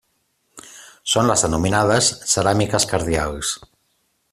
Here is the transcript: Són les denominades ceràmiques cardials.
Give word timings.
Són 1.13 1.29
les 1.31 1.43
denominades 1.47 2.09
ceràmiques 2.33 2.89
cardials. 2.95 3.53